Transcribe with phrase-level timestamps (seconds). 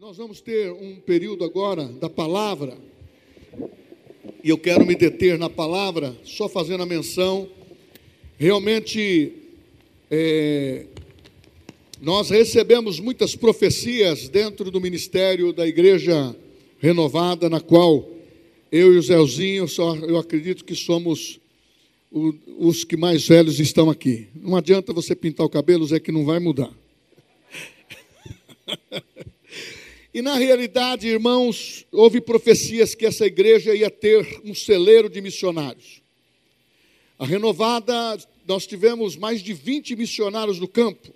[0.00, 2.74] Nós vamos ter um período agora da palavra,
[4.42, 7.46] e eu quero me deter na palavra, só fazendo a menção.
[8.38, 9.30] Realmente,
[10.10, 10.86] é,
[12.00, 16.34] nós recebemos muitas profecias dentro do ministério da Igreja
[16.78, 18.08] Renovada, na qual
[18.72, 21.38] eu e o Zéuzinho, só, eu acredito que somos
[22.10, 24.28] o, os que mais velhos estão aqui.
[24.34, 26.72] Não adianta você pintar o cabelo, Zé, que não vai mudar.
[30.12, 36.02] E na realidade, irmãos, houve profecias que essa igreja ia ter um celeiro de missionários.
[37.16, 41.14] A renovada, nós tivemos mais de 20 missionários no campo.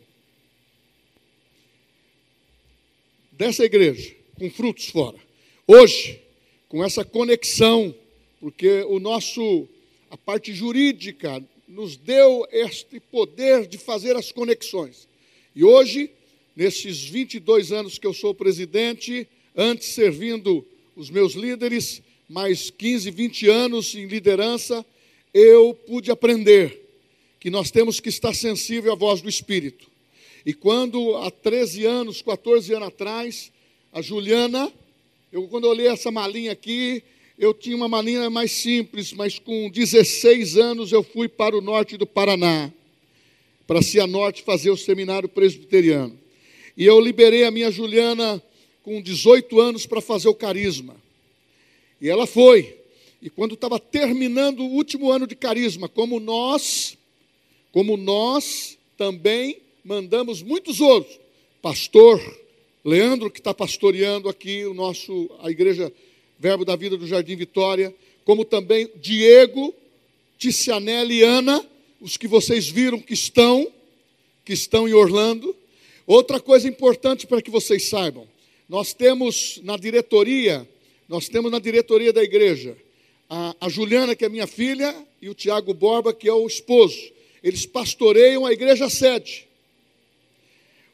[3.32, 5.18] Dessa igreja, com frutos fora.
[5.66, 6.20] Hoje,
[6.68, 7.92] com essa conexão,
[8.38, 9.66] porque o nosso,
[10.08, 15.08] a parte jurídica nos deu este poder de fazer as conexões.
[15.56, 16.12] E hoje,
[16.56, 19.26] nesses 22 anos que eu sou presidente,
[19.56, 20.64] antes servindo
[20.94, 24.84] os meus líderes, mais 15, 20 anos em liderança,
[25.32, 26.82] eu pude aprender
[27.40, 29.90] que nós temos que estar sensível à voz do Espírito.
[30.46, 33.52] E quando há 13 anos, 14 anos atrás,
[33.92, 34.72] a Juliana,
[35.32, 37.02] eu quando eu olhei essa malinha aqui,
[37.38, 41.96] eu tinha uma malinha mais simples, mas com 16 anos eu fui para o norte
[41.96, 42.72] do Paraná,
[43.66, 46.23] para Cianorte fazer o seminário presbiteriano.
[46.76, 48.42] E eu liberei a minha Juliana
[48.82, 50.96] com 18 anos para fazer o carisma.
[52.00, 52.76] E ela foi.
[53.22, 56.98] E quando estava terminando o último ano de carisma, como nós,
[57.72, 61.18] como nós também mandamos muitos outros,
[61.62, 62.20] pastor
[62.84, 65.90] Leandro, que está pastoreando aqui o nosso, a igreja
[66.38, 69.74] Verbo da Vida do Jardim Vitória, como também Diego,
[70.36, 71.64] Ticianelli e Ana,
[72.00, 73.72] os que vocês viram que estão,
[74.44, 75.56] que estão em Orlando,
[76.06, 78.26] Outra coisa importante para que vocês saibam:
[78.68, 80.68] nós temos na diretoria,
[81.08, 82.76] nós temos na diretoria da igreja
[83.28, 86.98] a, a Juliana, que é minha filha, e o Tiago Borba, que é o esposo.
[87.42, 89.46] Eles pastoreiam a igreja sede.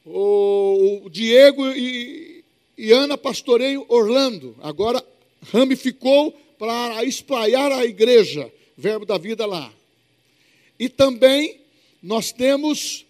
[0.05, 2.43] O, o Diego e,
[2.77, 4.57] e Ana pastoreiam Orlando.
[4.63, 5.05] Agora
[5.53, 9.73] ramificou para espraiar a igreja, verbo da vida lá.
[10.79, 11.61] E também
[12.03, 13.05] nós temos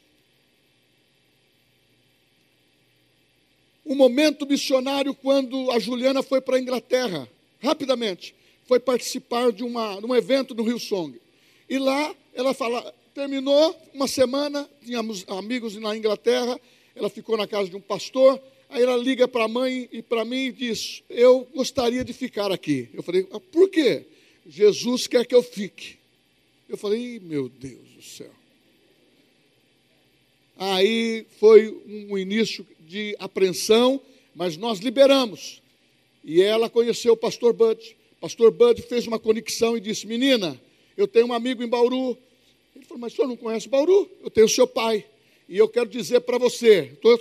[3.91, 7.29] um momento missionário quando a Juliana foi para a Inglaterra,
[7.61, 11.21] rapidamente, foi participar de, uma, de um evento no Rio Song.
[11.69, 16.57] E lá ela fala, terminou uma semana, tínhamos amigos na Inglaterra,
[16.95, 20.25] ela ficou na casa de um pastor, aí ela liga para a mãe e para
[20.25, 22.89] mim e diz: Eu gostaria de ficar aqui.
[22.95, 24.05] Eu falei: ah, Por quê?
[24.49, 25.97] Jesus quer que eu fique.
[26.69, 28.31] Eu falei: Meu Deus do céu.
[30.57, 34.01] Aí foi um início de apreensão,
[34.35, 35.63] mas nós liberamos.
[36.25, 37.97] E ela conheceu o pastor Bud.
[38.21, 40.61] Pastor Bud fez uma conexão e disse: Menina,
[40.97, 42.19] eu tenho um amigo em Bauru.
[42.75, 44.11] Ele falou: Mas o senhor não conhece Bauru?
[44.21, 45.07] Eu tenho seu pai.
[45.49, 47.19] E eu quero dizer para você, estou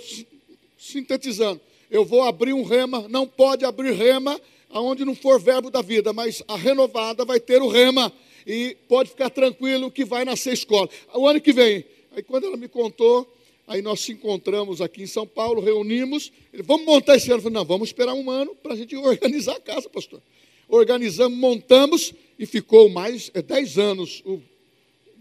[0.76, 1.60] sintetizando,
[1.90, 6.12] eu vou abrir um rema, não pode abrir rema aonde não for verbo da vida,
[6.12, 8.12] mas a renovada vai ter o rema
[8.46, 10.88] e pode ficar tranquilo que vai nascer escola.
[11.12, 13.28] O ano que vem, aí quando ela me contou,
[13.70, 16.32] Aí nós se encontramos aqui em São Paulo, reunimos.
[16.52, 17.38] Ele, vamos montar esse ano.
[17.38, 20.20] Eu falei, não, vamos esperar um ano para a gente organizar a casa, pastor.
[20.68, 24.42] Organizamos, montamos e ficou mais é, dez anos o,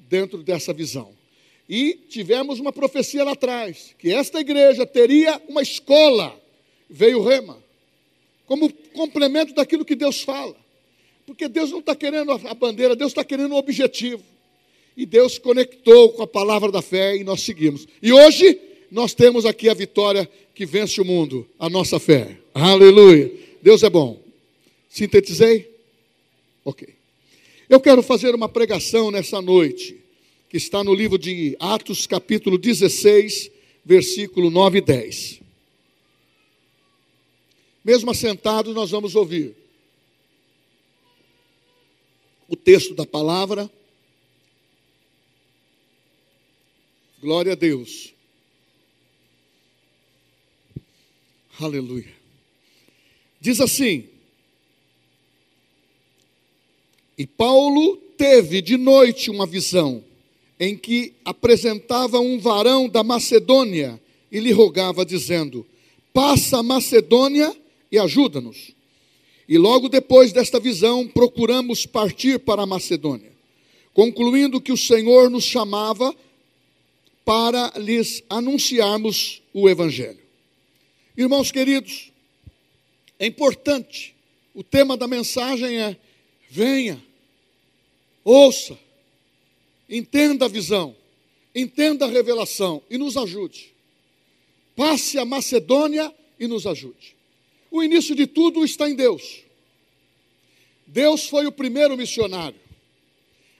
[0.09, 1.13] dentro dessa visão.
[1.69, 6.35] E tivemos uma profecia lá atrás, que esta igreja teria uma escola.
[6.89, 7.55] Veio o rema,
[8.47, 10.55] como complemento daquilo que Deus fala.
[11.23, 14.23] Porque Deus não está querendo a bandeira, Deus está querendo um objetivo.
[14.99, 17.87] E Deus conectou com a palavra da fé e nós seguimos.
[18.03, 18.59] E hoje
[18.91, 22.37] nós temos aqui a vitória que vence o mundo, a nossa fé.
[22.53, 23.31] Aleluia.
[23.61, 24.21] Deus é bom.
[24.89, 25.73] Sintetizei?
[26.65, 26.85] Ok.
[27.69, 29.95] Eu quero fazer uma pregação nessa noite,
[30.49, 33.49] que está no livro de Atos, capítulo 16,
[33.85, 35.39] versículo 9 e 10.
[37.85, 39.55] Mesmo assentados, nós vamos ouvir
[42.49, 43.71] o texto da palavra
[47.21, 48.13] Glória a Deus.
[51.59, 52.13] Aleluia.
[53.41, 54.05] Diz assim:
[57.17, 60.01] E Paulo teve de noite uma visão,
[60.57, 64.01] em que apresentava um varão da Macedônia
[64.31, 65.67] e lhe rogava, dizendo:
[66.13, 67.53] Passa a Macedônia
[67.91, 68.71] e ajuda-nos.
[69.45, 73.33] E logo depois desta visão, procuramos partir para a Macedônia,
[73.93, 76.15] concluindo que o Senhor nos chamava
[77.29, 80.17] para lhes anunciarmos o Evangelho.
[81.15, 82.11] Irmãos queridos,
[83.19, 84.15] É importante.
[84.51, 85.95] O tema da mensagem é:
[86.49, 86.99] venha,
[88.23, 88.79] ouça,
[89.87, 90.95] entenda a visão,
[91.53, 93.75] entenda a revelação e nos ajude.
[94.75, 97.15] Passe a Macedônia e nos ajude.
[97.69, 99.43] O início de tudo está em Deus.
[100.87, 102.59] Deus foi o primeiro missionário.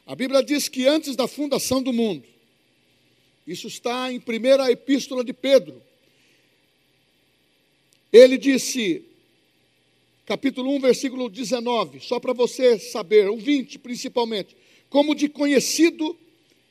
[0.07, 2.38] A Bíblia diz que antes da fundação do mundo,
[3.51, 5.81] isso está em primeira epístola de Pedro,
[8.13, 9.03] ele disse,
[10.25, 14.55] capítulo 1, versículo 19, só para você saber, o 20 principalmente,
[14.89, 16.15] como de conhecido,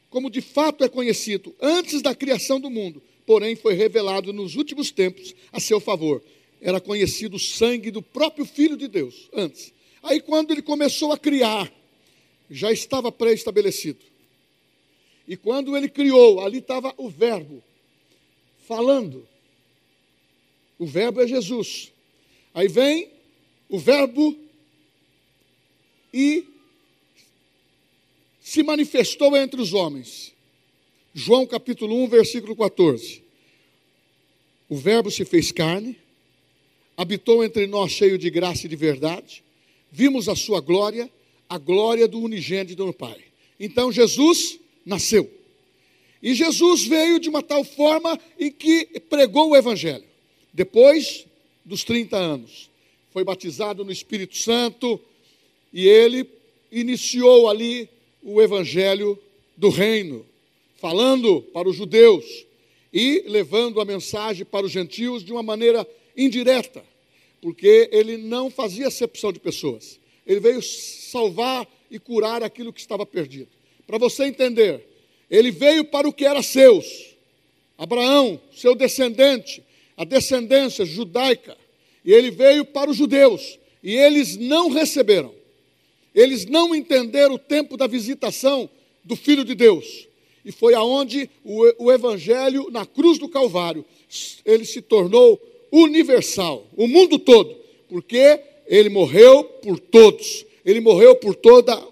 [0.08, 4.90] como de fato é conhecido, antes da criação do mundo, porém foi revelado nos últimos
[4.90, 6.22] tempos a seu favor.
[6.60, 9.72] Era conhecido o sangue do próprio Filho de Deus, antes.
[10.02, 11.72] Aí, quando ele começou a criar,
[12.50, 13.98] já estava pré-estabelecido.
[15.28, 17.62] E quando ele criou, ali estava o Verbo,
[18.66, 19.28] falando.
[20.78, 21.92] O Verbo é Jesus.
[22.54, 23.10] Aí vem
[23.68, 24.34] o Verbo
[26.14, 26.46] e
[28.40, 30.32] se manifestou entre os homens.
[31.12, 33.22] João capítulo 1, versículo 14.
[34.66, 35.94] O Verbo se fez carne,
[36.96, 39.44] habitou entre nós cheio de graça e de verdade,
[39.92, 41.10] vimos a sua glória,
[41.50, 43.22] a glória do unigênito do Pai.
[43.60, 45.30] Então Jesus nasceu.
[46.22, 50.04] E Jesus veio de uma tal forma em que pregou o Evangelho.
[50.52, 51.26] Depois
[51.64, 52.70] dos 30 anos,
[53.10, 55.00] foi batizado no Espírito Santo
[55.72, 56.28] e ele
[56.72, 57.88] iniciou ali
[58.22, 59.18] o Evangelho
[59.56, 60.26] do Reino,
[60.76, 62.24] falando para os judeus
[62.92, 65.86] e levando a mensagem para os gentios de uma maneira
[66.16, 66.84] indireta,
[67.40, 70.00] porque ele não fazia acepção de pessoas.
[70.26, 73.57] Ele veio salvar e curar aquilo que estava perdido.
[73.88, 74.86] Para você entender,
[75.30, 77.16] ele veio para o que era seus.
[77.78, 79.62] Abraão, seu descendente,
[79.96, 81.56] a descendência judaica,
[82.04, 85.32] e ele veio para os judeus, e eles não receberam.
[86.14, 88.68] Eles não entenderam o tempo da visitação
[89.02, 90.06] do Filho de Deus.
[90.44, 93.86] E foi aonde o, o Evangelho, na cruz do Calvário,
[94.44, 95.40] ele se tornou
[95.72, 97.56] universal, o mundo todo,
[97.88, 101.82] porque ele morreu por todos, ele morreu por toda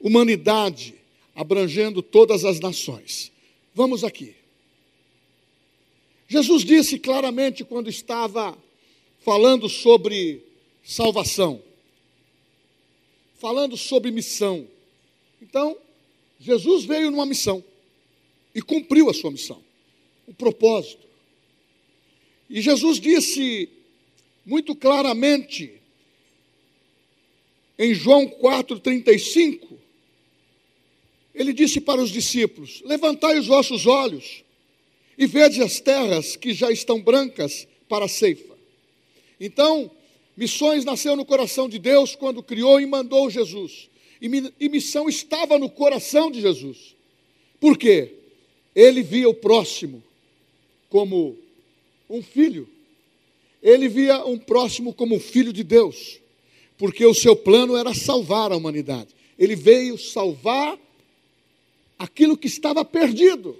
[0.00, 0.94] humanidade,
[1.34, 3.32] abrangendo todas as nações.
[3.74, 4.34] Vamos aqui.
[6.28, 8.56] Jesus disse claramente quando estava
[9.20, 10.42] falando sobre
[10.82, 11.62] salvação,
[13.38, 14.66] falando sobre missão.
[15.40, 15.76] Então,
[16.38, 17.62] Jesus veio numa missão
[18.54, 19.62] e cumpriu a sua missão,
[20.26, 21.06] o propósito.
[22.48, 23.68] E Jesus disse
[24.44, 25.80] muito claramente
[27.78, 29.78] em João 4:35,
[31.36, 34.42] ele disse para os discípulos: Levantai os vossos olhos
[35.18, 38.56] e vede as terras que já estão brancas para a ceifa.
[39.38, 39.90] Então,
[40.34, 43.90] missões nasceu no coração de Deus quando criou e mandou Jesus.
[44.20, 46.96] E, missão estava no coração de Jesus.
[47.60, 48.14] Por quê?
[48.74, 50.02] Ele via o próximo
[50.88, 51.36] como
[52.08, 52.66] um filho.
[53.62, 56.18] Ele via um próximo como um filho de Deus.
[56.78, 59.08] Porque o seu plano era salvar a humanidade.
[59.38, 60.78] Ele veio salvar
[61.98, 63.56] aquilo que estava perdido.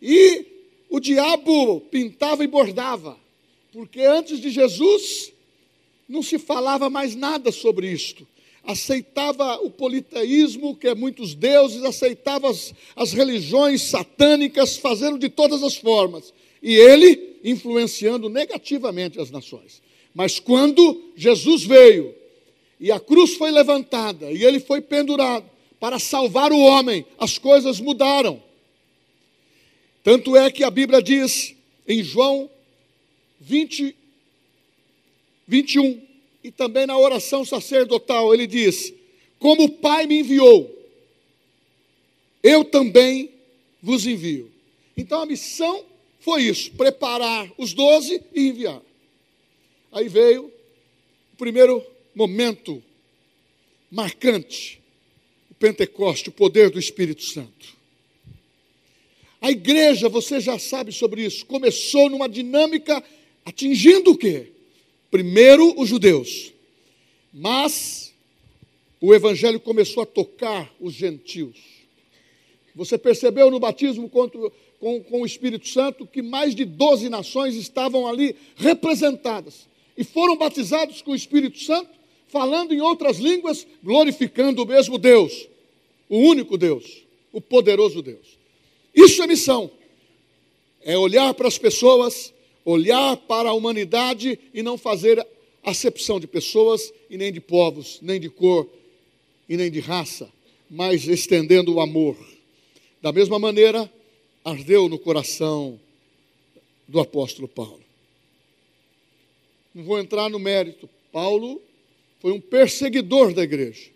[0.00, 0.44] E
[0.88, 3.16] o diabo pintava e bordava,
[3.72, 5.32] porque antes de Jesus
[6.08, 8.26] não se falava mais nada sobre isto.
[8.64, 15.62] Aceitava o politeísmo, que é muitos deuses, aceitava as, as religiões satânicas, fazendo de todas
[15.62, 16.32] as formas.
[16.62, 19.80] E ele influenciando negativamente as nações.
[20.14, 22.14] Mas quando Jesus veio
[22.80, 25.48] e a cruz foi levantada e ele foi pendurado
[25.80, 28.42] para salvar o homem, as coisas mudaram.
[30.02, 31.54] Tanto é que a Bíblia diz
[31.86, 32.50] em João
[33.40, 33.94] 20,
[35.46, 36.02] 21,
[36.42, 38.92] e também na oração sacerdotal, ele diz:
[39.38, 40.74] Como o Pai me enviou,
[42.42, 43.30] eu também
[43.82, 44.50] vos envio.
[44.96, 45.84] Então a missão
[46.20, 48.82] foi isso: preparar os doze e enviar.
[49.92, 50.46] Aí veio
[51.32, 52.82] o primeiro momento
[53.90, 54.77] marcante,
[55.58, 57.78] Pentecoste, o poder do Espírito Santo.
[59.40, 63.02] A igreja, você já sabe sobre isso, começou numa dinâmica
[63.44, 64.52] atingindo o quê?
[65.10, 66.52] Primeiro os judeus,
[67.32, 68.12] mas
[69.00, 71.56] o evangelho começou a tocar os gentios.
[72.74, 77.54] Você percebeu no batismo com, com, com o Espírito Santo que mais de 12 nações
[77.54, 81.97] estavam ali representadas e foram batizados com o Espírito Santo,
[82.28, 85.48] falando em outras línguas, glorificando o mesmo Deus,
[86.08, 88.38] o único Deus, o poderoso Deus.
[88.94, 89.70] Isso é missão.
[90.80, 92.32] É olhar para as pessoas,
[92.64, 95.26] olhar para a humanidade e não fazer
[95.62, 98.68] acepção de pessoas e nem de povos, nem de cor
[99.48, 100.30] e nem de raça,
[100.70, 102.16] mas estendendo o amor.
[103.00, 103.90] Da mesma maneira,
[104.44, 105.78] ardeu no coração
[106.86, 107.80] do apóstolo Paulo.
[109.74, 110.88] Não vou entrar no mérito.
[111.12, 111.60] Paulo
[112.20, 113.90] foi um perseguidor da igreja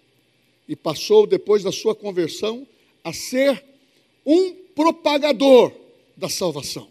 [0.69, 2.67] e passou, depois da sua conversão,
[3.03, 3.63] a ser
[4.25, 5.73] um propagador
[6.17, 6.89] da salvação.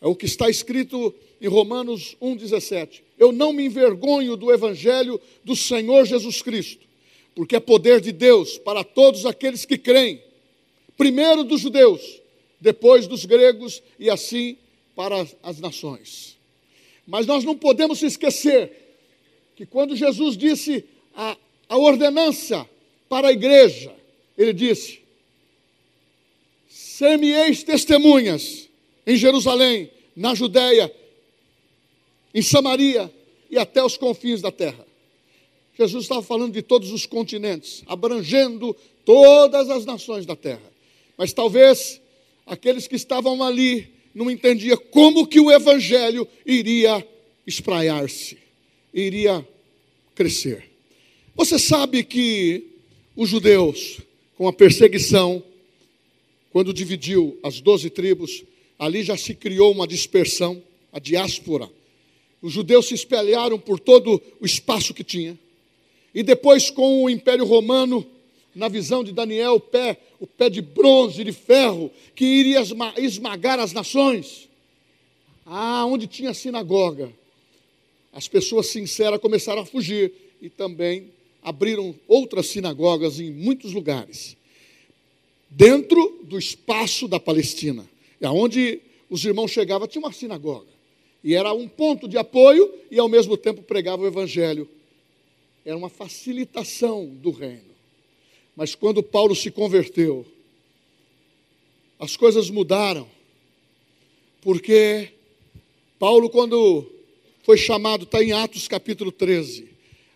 [0.00, 3.02] É o que está escrito em Romanos 1,17.
[3.18, 6.86] Eu não me envergonho do evangelho do Senhor Jesus Cristo,
[7.34, 10.22] porque é poder de Deus para todos aqueles que creem,
[10.96, 12.20] primeiro dos judeus,
[12.60, 14.56] depois dos gregos e assim
[14.94, 16.36] para as nações.
[17.06, 18.83] Mas nós não podemos esquecer
[19.56, 20.84] que quando Jesus disse
[21.14, 21.36] a,
[21.68, 22.68] a ordenança
[23.08, 23.94] para a igreja,
[24.36, 25.00] ele disse:
[26.68, 28.68] Ser-me-eis testemunhas
[29.06, 30.92] em Jerusalém, na Judéia,
[32.34, 33.12] em Samaria
[33.50, 34.84] e até os confins da terra.
[35.76, 40.72] Jesus estava falando de todos os continentes, abrangendo todas as nações da terra.
[41.16, 42.00] Mas talvez
[42.46, 47.06] aqueles que estavam ali não entendiam como que o evangelho iria
[47.46, 48.38] espraiar-se,
[48.94, 49.46] iria
[50.14, 50.70] crescer.
[51.34, 52.64] Você sabe que
[53.16, 54.00] os judeus,
[54.38, 55.42] com a perseguição,
[56.52, 58.44] quando dividiu as doze tribos,
[58.78, 61.68] ali já se criou uma dispersão, a diáspora.
[62.40, 65.36] Os judeus se espalharam por todo o espaço que tinha.
[66.14, 68.06] E depois, com o Império Romano,
[68.54, 72.60] na visão de Daniel, o pé, o pé de bronze, de ferro, que iria
[72.98, 74.48] esmagar as nações.
[75.44, 77.12] Ah, onde tinha sinagoga,
[78.14, 81.10] as pessoas sinceras começaram a fugir e também
[81.42, 84.36] abriram outras sinagogas em muitos lugares,
[85.50, 87.86] dentro do espaço da Palestina,
[88.22, 88.80] aonde
[89.10, 90.68] os irmãos chegavam, tinha uma sinagoga,
[91.24, 94.68] e era um ponto de apoio e ao mesmo tempo pregava o evangelho.
[95.64, 97.74] Era uma facilitação do reino.
[98.54, 100.26] Mas quando Paulo se converteu,
[101.98, 103.08] as coisas mudaram,
[104.42, 105.10] porque
[105.98, 106.93] Paulo, quando
[107.44, 109.68] foi chamado, está em Atos capítulo 13.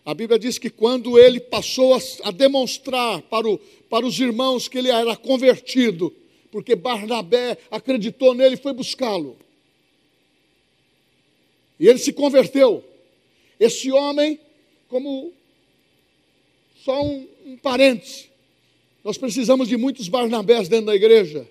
[0.03, 4.67] A Bíblia diz que quando ele passou a, a demonstrar para, o, para os irmãos
[4.67, 6.11] que ele era convertido,
[6.51, 9.37] porque Barnabé acreditou nele e foi buscá-lo.
[11.79, 12.83] E ele se converteu.
[13.59, 14.39] Esse homem,
[14.87, 15.31] como
[16.83, 18.27] só um, um parêntese,
[19.03, 21.47] nós precisamos de muitos Barnabés dentro da igreja,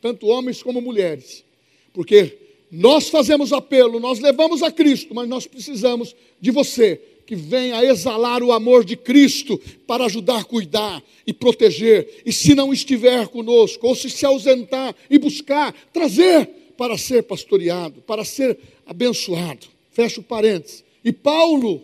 [0.00, 1.44] tanto homens como mulheres,
[1.92, 7.84] porque nós fazemos apelo, nós levamos a Cristo, mas nós precisamos de você que venha
[7.84, 12.22] exalar o amor de Cristo para ajudar cuidar e proteger.
[12.24, 18.00] E se não estiver conosco, ou se se ausentar e buscar, trazer para ser pastoreado,
[18.02, 18.56] para ser
[18.86, 19.66] abençoado.
[19.92, 20.84] Fecha o parênteses.
[21.04, 21.82] E Paulo,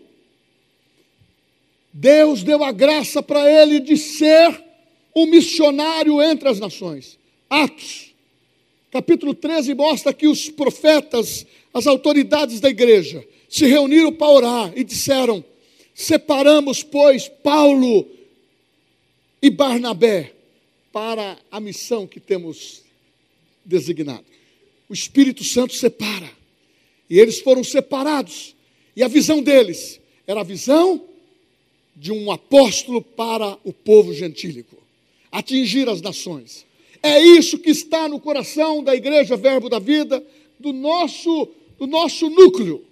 [1.93, 4.63] Deus deu a graça para ele de ser
[5.15, 7.19] um missionário entre as nações.
[7.51, 8.12] Atos
[8.93, 14.85] capítulo 13 mostra que os profetas, as autoridades da igreja, se reuniram para orar e
[14.85, 15.43] disseram:
[15.95, 18.07] Separamos, pois, Paulo
[19.41, 20.35] e Barnabé
[20.93, 22.83] para a missão que temos
[23.65, 24.25] designado.
[24.89, 26.31] O Espírito Santo separa.
[27.09, 28.55] E eles foram separados.
[28.95, 31.03] E a visão deles era a visão
[31.97, 34.77] de um apóstolo para o povo gentílico
[35.31, 36.67] atingir as nações.
[37.03, 40.25] É isso que está no coração da igreja Verbo da Vida,
[40.59, 42.85] do nosso, do nosso núcleo,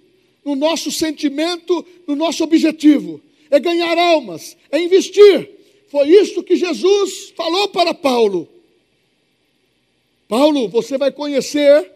[0.45, 3.21] no nosso sentimento, no nosso objetivo.
[3.51, 5.51] É ganhar almas, é investir.
[5.89, 8.49] Foi isso que Jesus falou para Paulo.
[10.29, 11.91] Paulo, você vai conhecer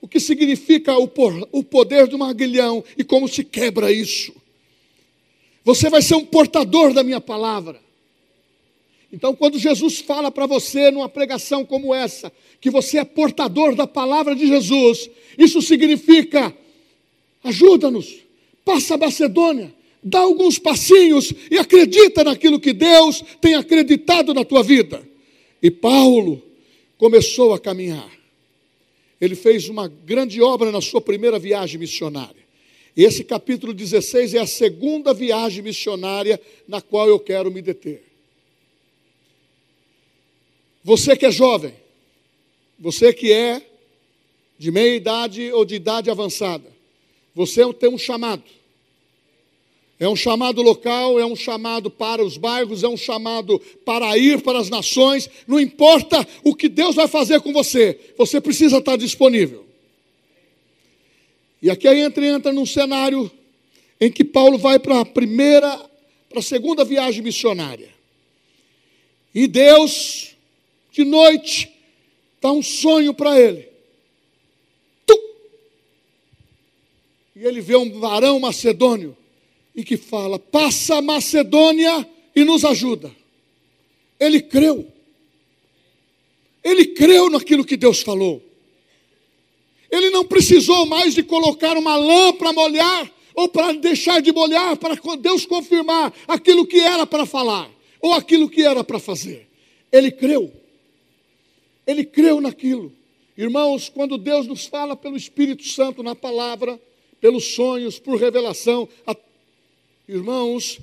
[0.00, 4.32] o que significa o poder do aguilhão e como se quebra isso.
[5.64, 7.80] Você vai ser um portador da minha palavra.
[9.12, 13.86] Então, quando Jesus fala para você numa pregação como essa, que você é portador da
[13.86, 16.54] palavra de Jesus, isso significa:
[17.42, 18.16] ajuda-nos,
[18.64, 24.62] passa a Macedônia, dá alguns passinhos e acredita naquilo que Deus tem acreditado na tua
[24.62, 25.06] vida.
[25.62, 26.42] E Paulo
[26.98, 28.10] começou a caminhar.
[29.20, 32.46] Ele fez uma grande obra na sua primeira viagem missionária.
[32.96, 38.07] Esse capítulo 16 é a segunda viagem missionária na qual eu quero me deter.
[40.88, 41.74] Você que é jovem,
[42.78, 43.60] você que é
[44.58, 46.64] de meia idade ou de idade avançada,
[47.34, 48.42] você tem um chamado.
[50.00, 54.40] É um chamado local, é um chamado para os bairros, é um chamado para ir
[54.40, 55.28] para as nações.
[55.46, 59.66] Não importa o que Deus vai fazer com você, você precisa estar disponível.
[61.60, 63.30] E aqui entra, entra num cenário
[64.00, 65.68] em que Paulo vai para a primeira,
[66.30, 67.90] para a segunda viagem missionária.
[69.34, 70.37] E Deus,
[70.98, 71.72] de noite,
[72.40, 73.68] dá um sonho para ele.
[77.36, 79.16] E ele vê um varão macedônio
[79.76, 83.14] e que fala: passa a Macedônia e nos ajuda.
[84.18, 84.92] Ele creu.
[86.64, 88.42] Ele creu naquilo que Deus falou.
[89.88, 94.76] Ele não precisou mais de colocar uma lã para molhar, ou para deixar de molhar,
[94.76, 99.48] para Deus confirmar aquilo que era para falar, ou aquilo que era para fazer.
[99.92, 100.52] Ele creu.
[101.88, 102.92] Ele creu naquilo.
[103.34, 106.78] Irmãos, quando Deus nos fala pelo Espírito Santo na palavra,
[107.18, 109.16] pelos sonhos, por revelação, a...
[110.06, 110.80] irmãos,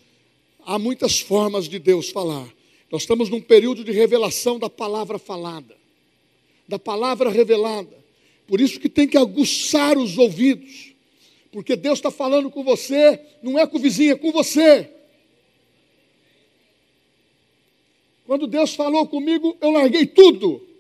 [0.66, 2.52] há muitas formas de Deus falar.
[2.92, 5.78] Nós estamos num período de revelação da palavra falada,
[6.68, 8.04] da palavra revelada.
[8.48, 10.96] Por isso que tem que aguçar os ouvidos,
[11.52, 14.90] porque Deus está falando com você, não é com o vizinho, é com você.
[18.26, 20.74] Quando Deus falou comigo, eu larguei tudo.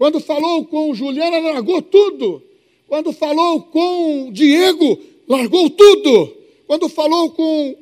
[0.00, 2.42] Quando falou com Juliana, largou tudo.
[2.88, 6.34] Quando falou com Diego, largou tudo.
[6.66, 7.76] Quando falou com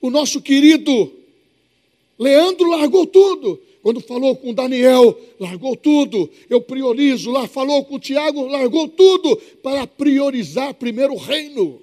[0.00, 1.12] o nosso querido
[2.18, 3.60] Leandro, largou tudo.
[3.82, 6.30] Quando falou com Daniel, largou tudo.
[6.48, 7.46] Eu priorizo lá.
[7.46, 11.78] Falou com Tiago, largou tudo para priorizar primeiro o reino.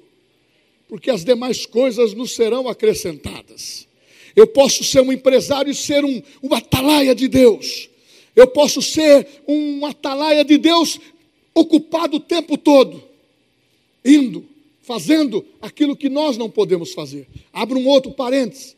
[0.90, 3.88] Porque as demais coisas nos serão acrescentadas.
[4.36, 7.93] Eu posso ser um empresário e ser um, um atalaia de Deus.
[8.36, 11.00] Eu posso ser um atalaia de Deus
[11.54, 13.04] ocupado o tempo todo,
[14.04, 14.46] indo,
[14.82, 17.28] fazendo aquilo que nós não podemos fazer.
[17.52, 18.76] Abra um outro parênteses.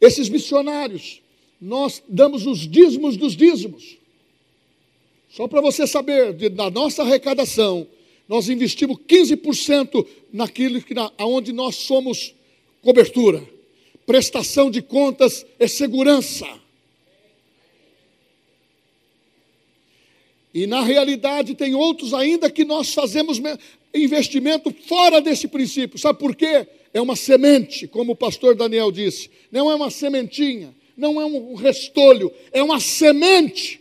[0.00, 1.20] Esses missionários
[1.60, 3.96] nós damos os dízimos dos dízimos.
[5.30, 7.86] Só para você saber, da nossa arrecadação,
[8.28, 12.34] nós investimos 15% naquilo que, na, onde nós somos
[12.82, 13.46] cobertura.
[14.06, 16.46] Prestação de contas é segurança.
[20.56, 23.40] E na realidade tem outros ainda que nós fazemos
[23.94, 25.98] investimento fora desse princípio.
[25.98, 26.66] Sabe por quê?
[26.94, 29.30] É uma semente, como o pastor Daniel disse.
[29.52, 33.80] Não é uma sementinha não é um restolho, é uma semente,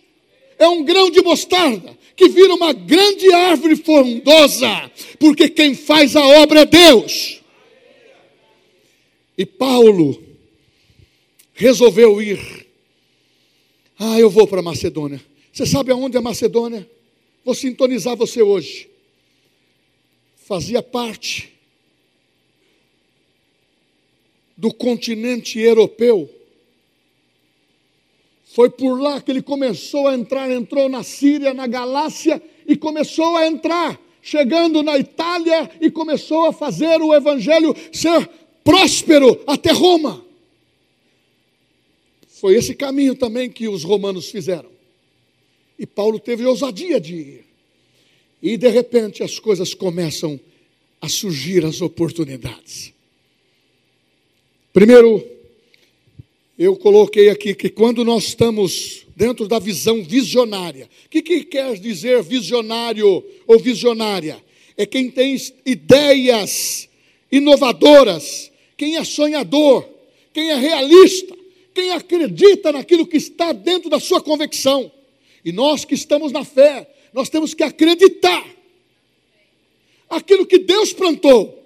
[0.59, 6.25] é um grão de mostarda que vira uma grande árvore frondosa, porque quem faz a
[6.41, 7.41] obra é Deus.
[9.37, 10.21] E Paulo
[11.53, 12.67] resolveu ir.
[13.97, 15.21] Ah, eu vou para Macedônia.
[15.55, 16.85] Você sabe aonde é Macedônia?
[17.45, 18.89] Vou sintonizar você hoje.
[20.35, 21.53] Fazia parte
[24.57, 26.29] do continente europeu
[28.43, 33.37] foi por lá que ele começou a entrar, entrou na Síria, na Galácia e começou
[33.37, 38.29] a entrar, chegando na Itália e começou a fazer o evangelho ser
[38.61, 40.25] próspero até Roma.
[42.27, 44.74] Foi esse caminho também que os romanos fizeram.
[45.77, 47.45] E Paulo teve ousadia de ir.
[48.41, 50.39] E de repente as coisas começam
[51.01, 52.93] a surgir as oportunidades.
[54.71, 55.25] Primeiro,
[56.57, 61.77] eu coloquei aqui que quando nós estamos dentro da visão visionária, o que, que quer
[61.77, 64.43] dizer visionário ou visionária?
[64.77, 66.89] É quem tem ideias
[67.31, 69.87] inovadoras, quem é sonhador,
[70.33, 71.35] quem é realista,
[71.73, 74.91] quem acredita naquilo que está dentro da sua convicção.
[75.45, 78.43] E nós que estamos na fé, nós temos que acreditar
[80.09, 81.63] aquilo que Deus plantou.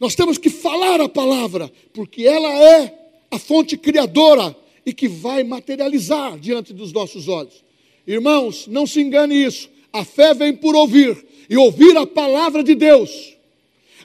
[0.00, 2.98] Nós temos que falar a palavra, porque ela é
[3.30, 4.56] a fonte criadora
[4.86, 7.62] e que vai materializar diante dos nossos olhos.
[8.06, 9.68] Irmãos, não se engane isso.
[9.92, 13.36] A fé vem por ouvir e ouvir a palavra de Deus.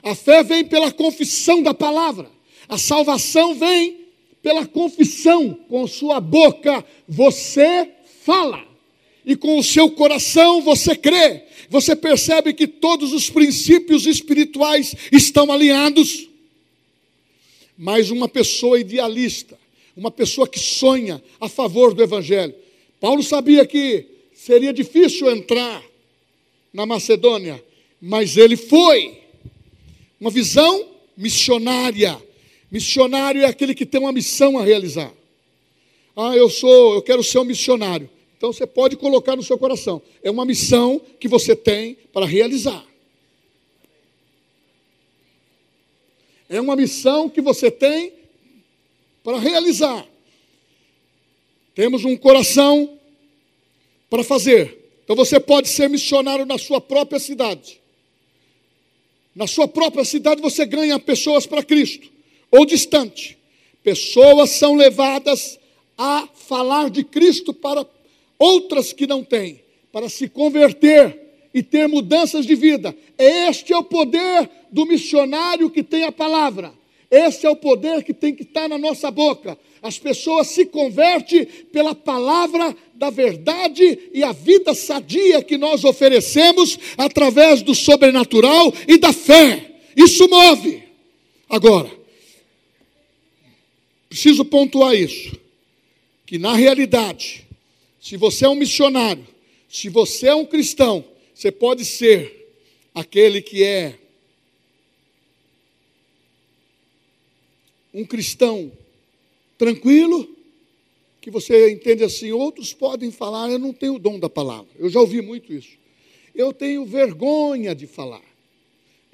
[0.02, 2.30] A fé vem pela confissão da palavra.
[2.68, 4.00] A salvação vem
[4.42, 5.54] pela confissão.
[5.68, 7.93] Com sua boca você
[8.24, 8.64] fala
[9.24, 11.42] e com o seu coração você crê.
[11.70, 16.28] Você percebe que todos os princípios espirituais estão alinhados
[17.76, 19.58] mas uma pessoa idealista,
[19.96, 22.54] uma pessoa que sonha a favor do Evangelho.
[23.00, 25.82] Paulo sabia que seria difícil entrar
[26.72, 27.62] na Macedônia,
[28.00, 29.18] mas ele foi.
[30.20, 32.20] Uma visão missionária.
[32.70, 35.12] Missionário é aquele que tem uma missão a realizar.
[36.16, 38.08] Ah, eu sou, eu quero ser um missionário.
[38.44, 40.02] Então você pode colocar no seu coração.
[40.22, 42.84] É uma missão que você tem para realizar.
[46.46, 48.12] É uma missão que você tem
[49.22, 50.06] para realizar.
[51.74, 52.98] Temos um coração
[54.10, 57.80] para fazer, Então você pode ser missionário na sua própria cidade.
[59.34, 62.12] Na sua própria cidade você ganha pessoas para Cristo,
[62.50, 63.38] ou distante.
[63.82, 65.58] Pessoas são levadas
[65.96, 67.86] a falar de Cristo para
[68.44, 71.18] outras que não têm, para se converter
[71.54, 72.94] e ter mudanças de vida.
[73.16, 76.72] Este é o poder do missionário que tem a palavra.
[77.10, 79.56] Esse é o poder que tem que estar na nossa boca.
[79.80, 86.78] As pessoas se convertem pela palavra da verdade e a vida sadia que nós oferecemos
[86.98, 89.72] através do sobrenatural e da fé.
[89.96, 90.82] Isso move.
[91.48, 91.90] Agora,
[94.08, 95.38] preciso pontuar isso:
[96.26, 97.43] que na realidade,
[98.04, 99.26] se você é um missionário,
[99.66, 101.02] se você é um cristão,
[101.34, 102.54] você pode ser
[102.94, 103.98] aquele que é
[107.94, 108.70] um cristão
[109.56, 110.28] tranquilo,
[111.22, 114.68] que você entende assim, outros podem falar, eu não tenho o dom da palavra.
[114.78, 115.78] Eu já ouvi muito isso.
[116.34, 118.20] Eu tenho vergonha de falar.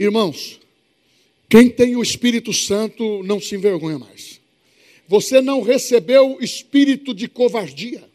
[0.01, 0.59] Irmãos,
[1.49, 4.41] quem tem o Espírito Santo não se envergonha mais.
[5.07, 8.10] Você não recebeu espírito de covardia.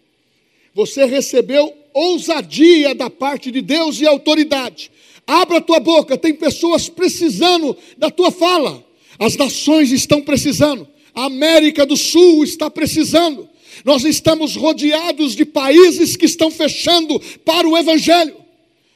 [0.76, 4.92] Você recebeu ousadia da parte de Deus e autoridade.
[5.26, 8.86] Abra a tua boca, tem pessoas precisando da tua fala.
[9.18, 10.86] As nações estão precisando.
[11.16, 13.48] A América do Sul está precisando.
[13.86, 18.36] Nós estamos rodeados de países que estão fechando para o Evangelho.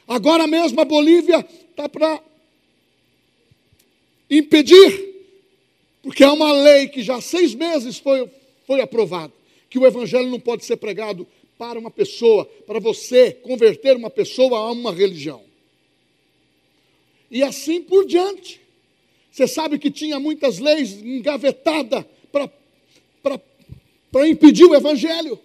[0.06, 2.20] Agora mesmo a Bolívia está para
[4.30, 5.16] impedir,
[6.04, 8.30] porque há uma lei que já há seis meses foi,
[8.68, 9.32] foi aprovada,
[9.70, 11.26] que o Evangelho não pode ser pregado
[11.60, 15.44] para uma pessoa, para você converter uma pessoa a uma religião.
[17.30, 18.62] E assim por diante.
[19.30, 25.38] Você sabe que tinha muitas leis engavetadas para impedir o evangelho.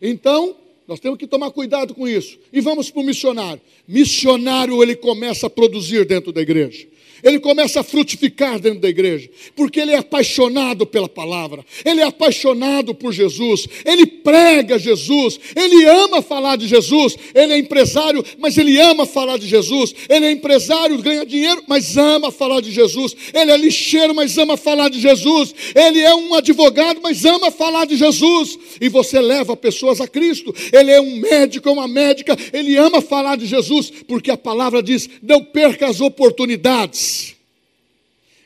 [0.00, 2.40] Então, nós temos que tomar cuidado com isso.
[2.52, 3.62] E vamos para o missionário.
[3.86, 6.91] Missionário, ele começa a produzir dentro da igreja
[7.22, 12.04] ele começa a frutificar dentro da igreja, porque ele é apaixonado pela palavra, ele é
[12.04, 18.58] apaixonado por Jesus, ele prega Jesus, ele ama falar de Jesus, ele é empresário, mas
[18.58, 23.14] ele ama falar de Jesus, ele é empresário, ganha dinheiro, mas ama falar de Jesus,
[23.32, 27.86] ele é lixeiro, mas ama falar de Jesus, ele é um advogado, mas ama falar
[27.86, 32.36] de Jesus, e você leva pessoas a Cristo, ele é um médico, é uma médica,
[32.52, 37.11] ele ama falar de Jesus, porque a palavra diz: não perca as oportunidades.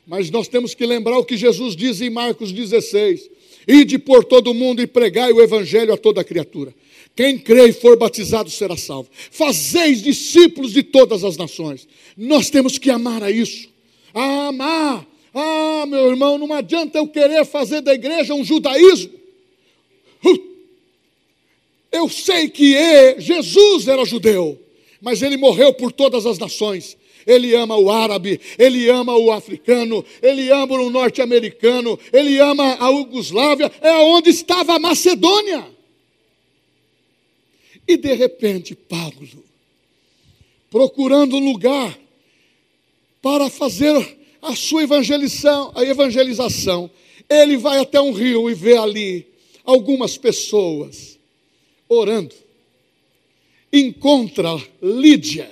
[0.07, 3.29] Mas nós temos que lembrar o que Jesus diz em Marcos 16:
[3.67, 6.73] Ide por todo o mundo e pregai o evangelho a toda criatura.
[7.17, 9.09] Quem crê e for batizado será salvo.
[9.31, 11.89] Fazeis discípulos de todas as nações.
[12.17, 13.69] Nós temos que amar a isso.
[14.15, 15.07] Amar.
[15.35, 19.13] Ah, meu irmão, não adianta eu querer fazer da igreja um judaísmo.
[21.91, 24.61] Eu sei que é, Jesus era judeu,
[25.01, 30.05] mas ele morreu por todas as nações ele ama o árabe, ele ama o africano,
[30.23, 35.67] ele ama o norte-americano, ele ama a Iugoslávia, é onde estava a Macedônia.
[37.89, 39.29] E de repente, Paulo,
[40.71, 41.99] procurando um lugar
[43.23, 46.91] para fazer a sua evangelização, a evangelização,
[47.29, 49.27] ele vai até um rio e vê ali
[49.65, 51.19] algumas pessoas
[51.89, 52.35] orando.
[53.73, 55.51] Encontra Lídia,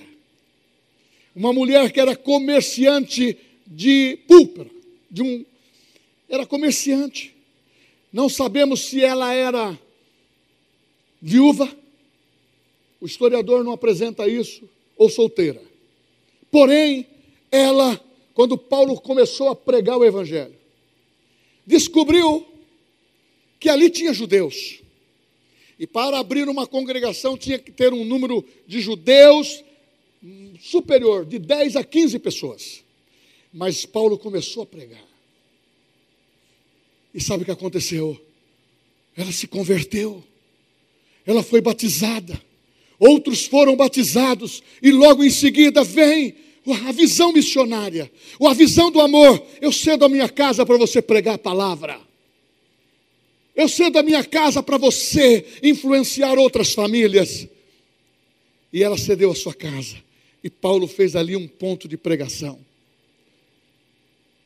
[1.35, 4.71] uma mulher que era comerciante de púlpera,
[5.11, 5.45] de um
[6.29, 7.35] era comerciante.
[8.13, 9.79] Não sabemos se ela era
[11.21, 11.71] viúva.
[13.01, 15.61] O historiador não apresenta isso ou solteira.
[16.51, 17.07] Porém,
[17.51, 18.01] ela,
[18.33, 20.55] quando Paulo começou a pregar o evangelho,
[21.67, 22.47] descobriu
[23.59, 24.81] que ali tinha judeus.
[25.79, 29.65] E para abrir uma congregação tinha que ter um número de judeus
[30.61, 32.83] superior, de 10 a 15 pessoas.
[33.53, 35.05] Mas Paulo começou a pregar.
[37.15, 38.21] E sabe o que aconteceu?
[39.17, 40.25] Ela se converteu.
[41.25, 42.41] Ela foi batizada.
[42.99, 44.63] Outros foram batizados.
[44.83, 46.35] E logo em seguida vem
[46.87, 48.11] a visão missionária,
[48.41, 49.45] a visão do amor.
[49.61, 52.01] Eu cedo a minha casa para você pregar a palavra.
[53.55, 57.47] Eu cedo a minha casa para você influenciar outras famílias.
[58.73, 60.03] E ela cedeu a sua casa.
[60.45, 62.61] E Paulo fez ali um ponto de pregação.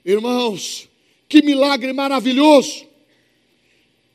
[0.04, 0.88] Irmãos,
[1.28, 2.86] que milagre maravilhoso!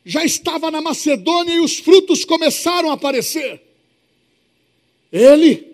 [0.06, 3.62] Já estava na Macedônia e os frutos começaram a aparecer.
[5.12, 5.74] Ele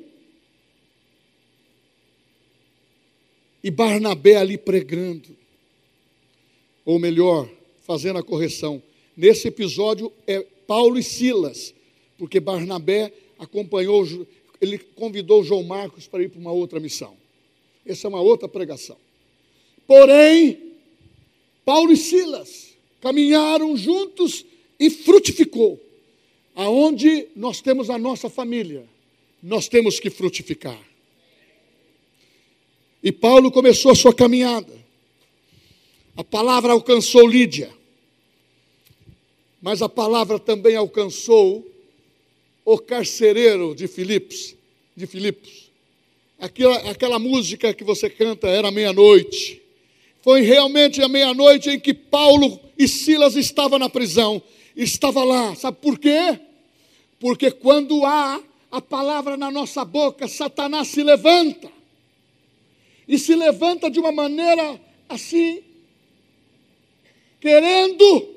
[3.64, 5.38] e Barnabé ali pregando.
[6.86, 7.48] Ou melhor,
[7.86, 8.82] fazendo a correção.
[9.16, 11.74] Nesse episódio é Paulo e Silas,
[12.18, 14.06] porque Barnabé acompanhou,
[14.62, 17.16] ele convidou João Marcos para ir para uma outra missão.
[17.86, 18.98] Essa é uma outra pregação.
[19.88, 20.74] Porém,
[21.66, 24.46] Paulo e Silas caminharam juntos
[24.80, 25.80] e frutificou.
[26.56, 28.86] Aonde nós temos a nossa família,
[29.42, 30.80] nós temos que frutificar.
[33.02, 34.78] E Paulo começou a sua caminhada.
[36.18, 37.72] A palavra alcançou Lídia,
[39.62, 41.66] mas a palavra também alcançou
[42.72, 44.56] o carcereiro de Filipos,
[44.96, 45.72] de Filipos.
[46.40, 49.60] Aquela, aquela música que você canta era meia-noite.
[50.22, 54.40] Foi realmente a meia-noite em que Paulo e Silas estavam na prisão.
[54.76, 56.40] Estava lá, sabe por quê?
[57.20, 61.72] Porque quando há a palavra na nossa boca, Satanás se levanta.
[63.08, 64.80] E se levanta de uma maneira
[65.10, 65.64] assim,
[67.42, 68.36] querendo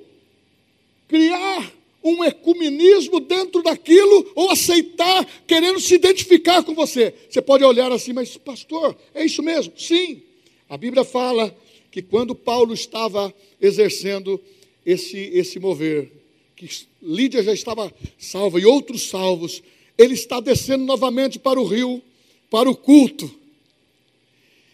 [1.07, 7.15] criar um ecumenismo dentro daquilo ou aceitar, querendo se identificar com você.
[7.29, 9.73] Você pode olhar assim, mas pastor, é isso mesmo?
[9.77, 10.23] Sim.
[10.69, 11.55] A Bíblia fala
[11.91, 14.41] que quando Paulo estava exercendo
[14.85, 16.11] esse, esse mover,
[16.57, 16.69] que
[17.03, 19.63] Lídia já estava salva e outros salvos,
[19.99, 22.03] ele está descendo novamente para o rio,
[22.51, 23.31] para o culto.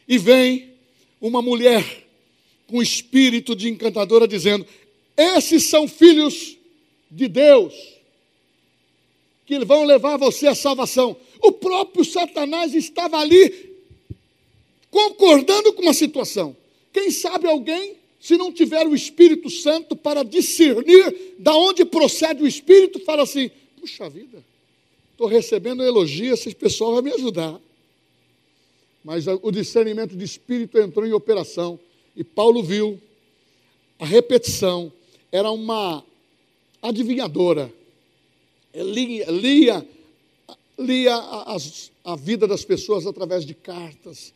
[0.07, 0.71] E vem
[1.21, 1.85] uma mulher
[2.67, 4.65] com espírito de encantadora dizendo:
[5.17, 6.58] Esses são filhos
[7.11, 7.75] de Deus,
[9.47, 11.17] que vão levar você à salvação.
[11.41, 13.77] O próprio Satanás estava ali
[14.91, 16.57] concordando com uma situação.
[16.93, 22.47] Quem sabe alguém, se não tiver o Espírito Santo para discernir da onde procede o
[22.47, 24.45] Espírito, fala assim: puxa vida,
[25.13, 27.61] estou recebendo elogio, esse pessoal vai me ajudar.
[29.05, 31.79] Mas o discernimento de Espírito entrou em operação
[32.15, 33.01] e Paulo viu
[33.99, 34.93] a repetição,
[35.33, 36.05] era uma
[36.83, 37.73] adivinhadora,
[38.75, 39.89] lia, lia,
[40.79, 41.57] lia a,
[42.05, 44.33] a vida das pessoas através de cartas.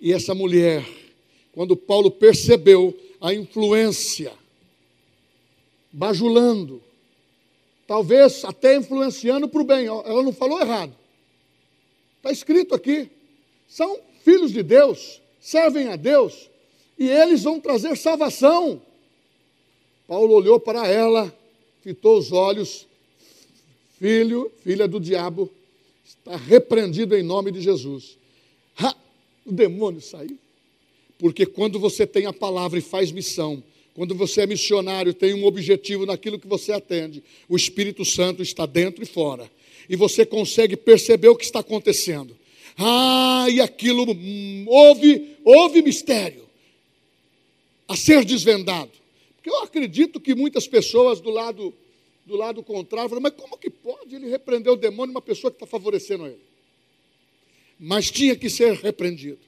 [0.00, 0.86] E essa mulher,
[1.52, 4.32] quando Paulo percebeu a influência,
[5.90, 6.82] bajulando,
[7.86, 10.94] talvez até influenciando para o bem, ela não falou errado.
[12.18, 13.10] Está escrito aqui.
[13.68, 16.50] São filhos de Deus, servem a Deus,
[16.98, 18.82] e eles vão trazer salvação.
[20.06, 21.34] Paulo olhou para ela,
[21.86, 22.84] fitou os olhos,
[23.96, 25.48] filho, filha do diabo,
[26.04, 28.18] está repreendido em nome de Jesus.
[28.76, 28.92] Ha,
[29.44, 30.36] o demônio saiu.
[31.16, 33.62] Porque quando você tem a palavra e faz missão,
[33.94, 38.66] quando você é missionário, tem um objetivo naquilo que você atende, o Espírito Santo está
[38.66, 39.48] dentro e fora.
[39.88, 42.36] E você consegue perceber o que está acontecendo.
[42.76, 46.42] Ah, e aquilo hum, houve, houve mistério
[47.86, 48.90] a ser desvendado.
[49.46, 51.72] Eu acredito que muitas pessoas do lado
[52.26, 55.54] do lado contrário falam, mas como que pode ele repreender o demônio uma pessoa que
[55.54, 56.40] está favorecendo ele?
[57.78, 59.38] Mas tinha que ser repreendido.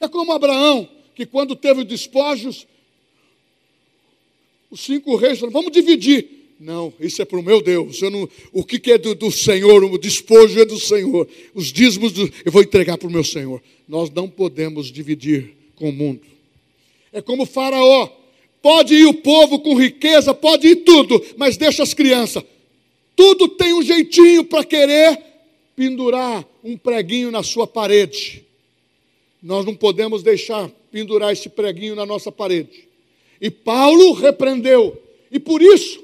[0.00, 2.66] É como Abraão, que quando teve despojos,
[4.70, 6.54] os cinco reis falaram, vamos dividir.
[6.58, 8.00] Não, isso é para o meu Deus.
[8.00, 9.84] Não, o que, que é do, do, Senhor?
[9.84, 11.28] O despojo é do Senhor.
[11.52, 13.62] Os dízimos do, eu vou entregar para o meu Senhor.
[13.86, 16.20] Nós não podemos dividir com o mundo.
[17.12, 18.08] É como Faraó.
[18.62, 22.44] Pode ir o povo com riqueza, pode ir tudo, mas deixa as crianças.
[23.16, 25.18] Tudo tem um jeitinho para querer
[25.74, 28.44] pendurar um preguinho na sua parede.
[29.42, 32.88] Nós não podemos deixar pendurar esse preguinho na nossa parede.
[33.40, 35.02] E Paulo repreendeu.
[35.32, 36.00] E por isso,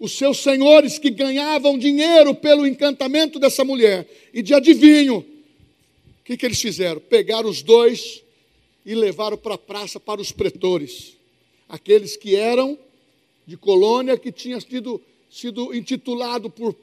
[0.00, 6.38] os seus senhores que ganhavam dinheiro pelo encantamento dessa mulher e de adivinho, o que,
[6.38, 7.00] que eles fizeram?
[7.00, 8.22] Pegaram os dois
[8.88, 11.14] e levaram para a praça para os pretores,
[11.68, 12.78] aqueles que eram
[13.46, 14.98] de colônia que tinha sido,
[15.28, 16.74] sido intitulado por,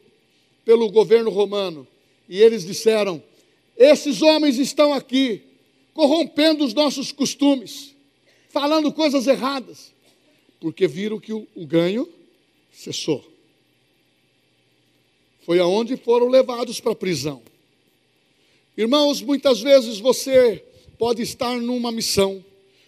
[0.63, 1.88] pelo governo romano.
[2.30, 3.24] E eles disseram:
[3.76, 5.41] Esses homens estão aqui,
[5.96, 7.96] corrompendo os nossos costumes,
[8.50, 9.91] falando coisas erradas,
[10.60, 12.08] porque viram que o, o ganho
[12.72, 13.26] cessou.
[15.41, 17.41] Foi aonde foram levados para a prisão.
[18.78, 20.63] Irmãos, muitas vezes você
[20.97, 22.43] pode estar numa missão,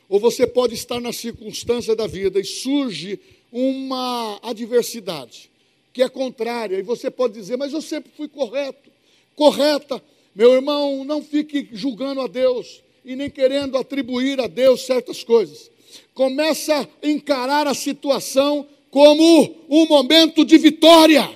[0.09, 3.19] ou você pode estar na circunstância da vida e surge
[3.51, 5.49] uma adversidade
[5.97, 8.91] que é contrária, e você pode dizer, mas eu sempre fui correto,
[9.35, 9.99] correta.
[10.35, 15.71] Meu irmão, não fique julgando a Deus e nem querendo atribuir a Deus certas coisas.
[16.13, 21.27] Começa a encarar a situação como um momento de vitória.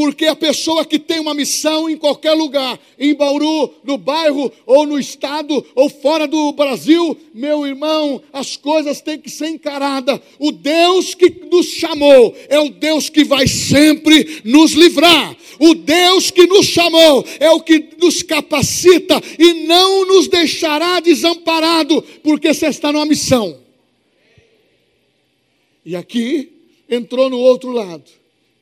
[0.00, 4.86] Porque a pessoa que tem uma missão em qualquer lugar, em Bauru, no bairro, ou
[4.86, 10.18] no estado, ou fora do Brasil, meu irmão, as coisas têm que ser encaradas.
[10.38, 15.36] O Deus que nos chamou é o Deus que vai sempre nos livrar.
[15.58, 22.00] O Deus que nos chamou é o que nos capacita e não nos deixará desamparado,
[22.22, 23.54] porque você está numa missão.
[25.84, 26.50] E aqui
[26.88, 28.19] entrou no outro lado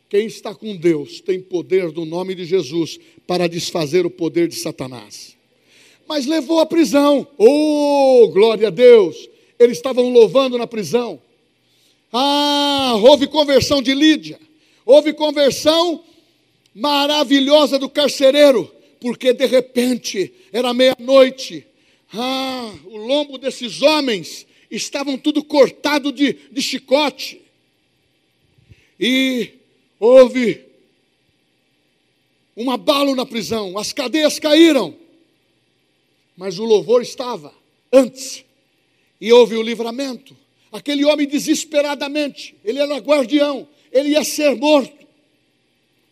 [0.08, 4.56] quem está com Deus tem poder do nome de Jesus para desfazer o poder de
[4.56, 5.36] Satanás.
[6.08, 7.26] Mas levou à prisão.
[7.36, 9.28] Oh, glória a Deus!
[9.58, 11.20] Eles estavam louvando na prisão.
[12.10, 14.40] Ah, houve conversão de Lídia.
[14.86, 16.02] Houve conversão
[16.74, 21.66] maravilhosa do carcereiro, porque de repente era meia-noite.
[22.14, 27.42] Ah, o lombo desses homens estavam tudo cortado de, de chicote.
[28.98, 29.57] E
[29.98, 30.64] houve
[32.56, 34.96] um abalo na prisão, as cadeias caíram,
[36.36, 37.54] mas o louvor estava
[37.92, 38.44] antes,
[39.20, 40.36] e houve o livramento.
[40.70, 45.06] Aquele homem desesperadamente, ele era guardião, ele ia ser morto,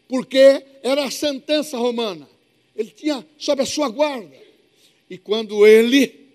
[0.09, 2.29] porque era a sentença romana,
[2.75, 4.37] ele tinha sob a sua guarda.
[5.11, 6.27] E quando ele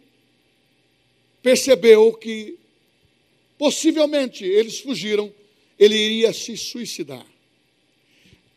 [1.41, 2.57] percebeu que
[3.57, 5.33] possivelmente eles fugiram,
[5.77, 7.25] ele iria se suicidar.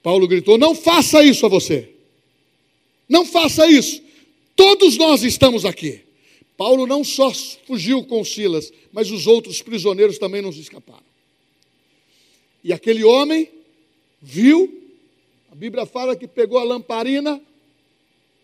[0.05, 1.89] Paulo gritou: Não faça isso a você.
[3.09, 4.03] Não faça isso.
[4.55, 6.03] Todos nós estamos aqui.
[6.59, 7.33] Paulo não só
[7.67, 11.03] fugiu com Silas, mas os outros prisioneiros também não escaparam.
[12.63, 13.49] E aquele homem
[14.21, 14.79] viu,
[15.51, 17.41] a Bíblia fala que pegou a lamparina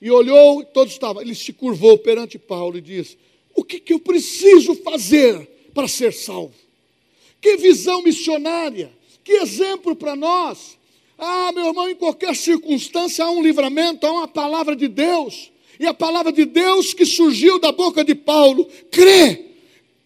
[0.01, 1.21] e olhou, todos estavam.
[1.21, 3.19] Ele se curvou perante Paulo e disse:
[3.55, 6.55] O que, que eu preciso fazer para ser salvo?
[7.39, 8.91] Que visão missionária,
[9.23, 10.80] que exemplo para nós.
[11.23, 15.53] Ah, meu irmão, em qualquer circunstância há um livramento, há uma palavra de Deus.
[15.79, 19.45] E a palavra de Deus que surgiu da boca de Paulo, crê,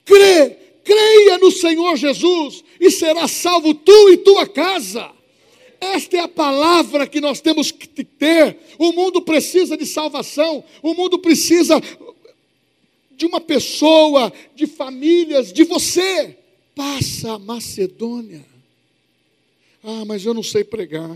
[0.05, 5.09] crê, creia no Senhor Jesus e será salvo tu e tua casa.
[5.81, 8.59] Esta é a palavra que nós temos que ter.
[8.77, 11.81] O mundo precisa de salvação, o mundo precisa
[13.17, 16.37] de uma pessoa, de famílias, de você.
[16.75, 18.54] Passa a Macedônia.
[19.87, 21.11] Ah, mas eu não sei pregar.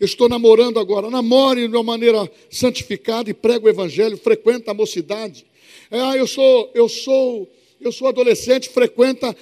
[0.00, 1.08] Eu estou namorando agora.
[1.08, 5.46] Namore de uma maneira santificada e prega o evangelho, frequenta a mocidade.
[5.88, 7.48] Ah, eu sou, eu sou,
[7.80, 9.36] eu sou adolescente, frequenta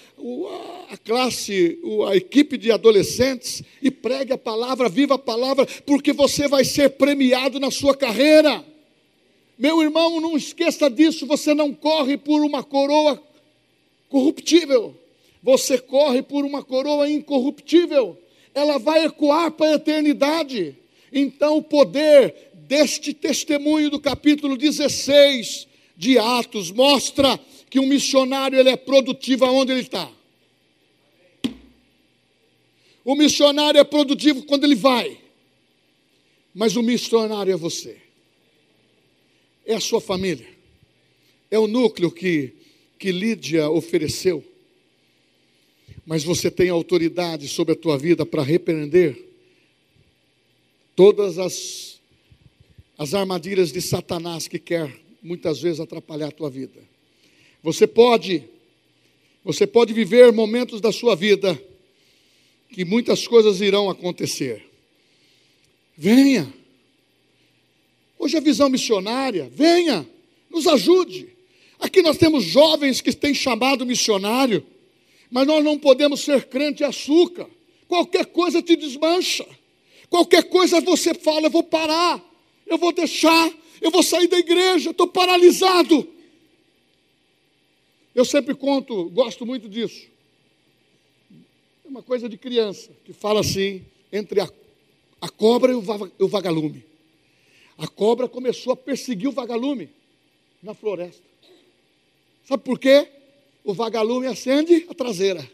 [0.90, 6.46] a classe, a equipe de adolescentes e pregue a palavra, viva a palavra, porque você
[6.46, 8.62] vai ser premiado na sua carreira.
[9.58, 13.22] Meu irmão, não esqueça disso, você não corre por uma coroa
[14.10, 14.94] corruptível
[15.42, 18.18] você corre por uma coroa incorruptível,
[18.54, 20.76] ela vai ecoar para a eternidade.
[21.12, 27.38] Então, o poder deste testemunho do capítulo 16 de Atos mostra
[27.70, 30.10] que um missionário ele é produtivo aonde ele está.
[33.04, 35.18] O missionário é produtivo quando ele vai,
[36.54, 37.96] mas o missionário é você,
[39.64, 40.48] é a sua família,
[41.50, 42.52] é o núcleo que,
[42.98, 44.44] que Lídia ofereceu
[46.08, 49.26] mas você tem autoridade sobre a tua vida para repreender
[50.96, 52.00] todas as,
[52.96, 54.90] as armadilhas de Satanás que quer
[55.22, 56.80] muitas vezes atrapalhar a tua vida.
[57.62, 58.42] Você pode,
[59.44, 61.62] você pode viver momentos da sua vida
[62.70, 64.64] que muitas coisas irão acontecer.
[65.94, 66.50] Venha.
[68.18, 70.08] Hoje a visão missionária, venha,
[70.48, 71.28] nos ajude.
[71.78, 74.64] Aqui nós temos jovens que têm chamado missionário.
[75.30, 77.48] Mas nós não podemos ser crente açúcar.
[77.86, 79.46] Qualquer coisa te desmancha.
[80.08, 82.22] Qualquer coisa você fala, eu vou parar,
[82.66, 86.08] eu vou deixar, eu vou sair da igreja, estou paralisado.
[88.14, 90.08] Eu sempre conto, gosto muito disso.
[91.84, 94.50] É uma coisa de criança que fala assim, entre a,
[95.20, 95.84] a cobra e o,
[96.18, 96.84] o vagalume.
[97.76, 99.90] A cobra começou a perseguir o vagalume
[100.62, 101.22] na floresta.
[102.44, 103.08] Sabe por quê?
[103.68, 105.46] O vagalume acende a traseira.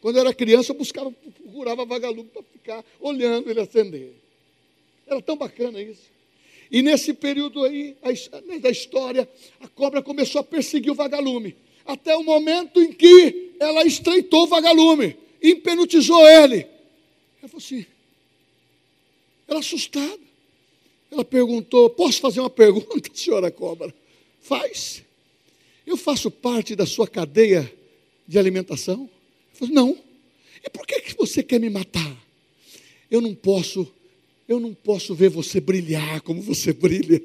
[0.00, 4.12] Quando eu era criança, eu buscava, procurava vagalume para ficar olhando ele acender.
[5.06, 6.02] Era tão bacana isso.
[6.68, 7.96] E nesse período aí
[8.46, 9.28] né, da história,
[9.60, 11.54] a cobra começou a perseguir o vagalume.
[11.86, 16.66] Até o momento em que ela estreitou o vagalume, impenutizou ele.
[17.40, 17.86] Ela falou assim,
[19.46, 20.18] ela assustada.
[21.08, 23.94] Ela perguntou: Posso fazer uma pergunta, senhora cobra?
[24.40, 25.04] Faz.
[25.86, 27.72] Eu faço parte da sua cadeia
[28.26, 29.08] de alimentação?
[29.60, 29.96] Não.
[30.64, 32.24] E por que, que você quer me matar?
[33.14, 33.86] eu não posso,
[34.48, 37.22] eu não posso ver você brilhar como você brilha.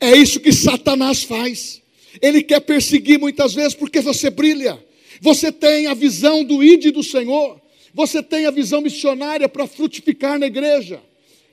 [0.00, 1.80] É isso que Satanás faz.
[2.20, 4.82] Ele quer perseguir muitas vezes porque você brilha.
[5.20, 7.60] Você tem a visão do ide do Senhor.
[7.94, 11.00] Você tem a visão missionária para frutificar na igreja.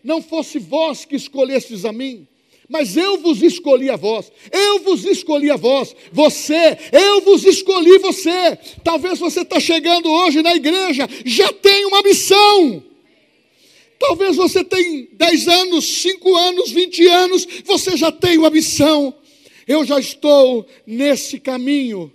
[0.04, 2.26] Não fosse vós que escolhestes a mim,
[2.70, 7.98] mas eu vos escolhi a vós, eu vos escolhi a vós, você, eu vos escolhi
[7.98, 8.58] você.
[8.84, 12.84] Talvez você está chegando hoje na igreja, já tem uma missão.
[13.98, 19.14] Talvez você tenha 10 anos, 5 anos, 20 anos, você já tem uma missão.
[19.68, 22.12] Eu já estou nesse caminho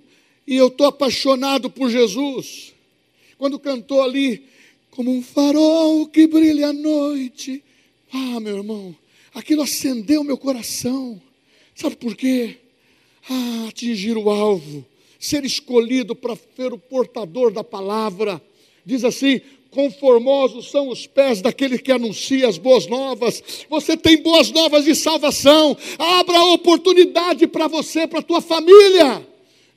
[0.47, 2.73] e eu estou apaixonado por Jesus.
[3.37, 4.45] Quando cantou ali,
[4.91, 7.63] como um farol que brilha à noite.
[8.13, 8.97] Ah, meu irmão,
[9.35, 11.21] aquilo acendeu meu coração.
[11.75, 12.57] Sabe por quê?
[13.29, 14.85] Ah, atingir o alvo,
[15.19, 18.41] ser escolhido para ser o portador da palavra.
[18.87, 19.41] Diz assim:
[19.75, 23.43] conformosos são os pés daquele que anuncia as boas novas.
[23.69, 25.77] Você tem boas novas de salvação.
[25.99, 29.27] Abra oportunidade para você, para a tua família.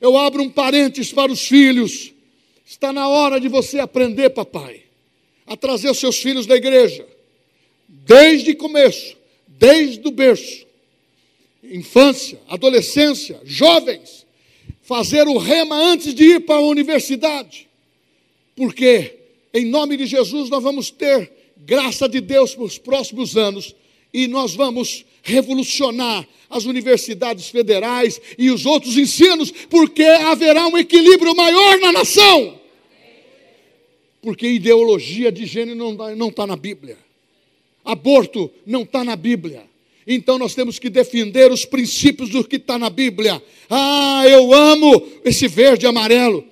[0.00, 2.12] Eu abro um parênteses para os filhos.
[2.64, 4.82] Está na hora de você aprender, papai,
[5.46, 7.04] a trazer os seus filhos da igreja.
[7.88, 9.16] Desde o começo,
[9.58, 10.66] desde o berço.
[11.62, 14.26] Infância, adolescência, jovens.
[14.82, 17.68] Fazer o rema antes de ir para a universidade.
[18.56, 19.16] Por quê?
[19.52, 23.74] Em nome de Jesus, nós vamos ter graça de Deus para os próximos anos
[24.12, 31.36] e nós vamos revolucionar as universidades federais e os outros ensinos, porque haverá um equilíbrio
[31.36, 32.58] maior na nação.
[34.22, 35.76] Porque ideologia de gênero
[36.16, 36.96] não está na Bíblia,
[37.88, 39.64] aborto não está na Bíblia.
[40.06, 43.42] Então nós temos que defender os princípios do que está na Bíblia.
[43.68, 46.44] Ah, eu amo esse verde e amarelo.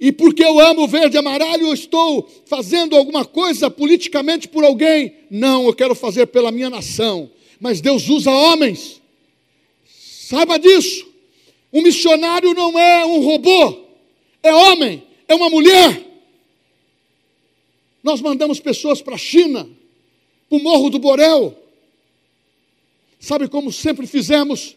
[0.00, 5.14] E porque eu amo verde e amarelo, eu estou fazendo alguma coisa politicamente por alguém.
[5.30, 7.30] Não, eu quero fazer pela minha nação.
[7.60, 9.00] Mas Deus usa homens.
[9.86, 11.06] Saiba disso.
[11.72, 13.80] Um missionário não é um robô,
[14.40, 16.04] é homem, é uma mulher.
[18.00, 19.68] Nós mandamos pessoas para a China,
[20.48, 21.56] para o Morro do Borel.
[23.18, 24.76] Sabe como sempre fizemos?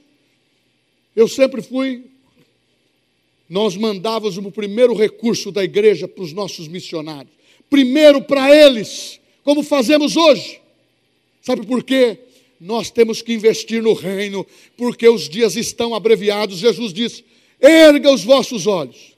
[1.15, 2.03] Eu sempre fui
[3.49, 7.33] nós mandávamos o primeiro recurso da igreja para os nossos missionários.
[7.69, 10.59] Primeiro para eles, como fazemos hoje.
[11.41, 12.19] Sabe por quê?
[12.59, 14.45] Nós temos que investir no reino,
[14.75, 16.57] porque os dias estão abreviados.
[16.57, 17.23] Jesus disse:
[17.59, 19.13] erga os vossos olhos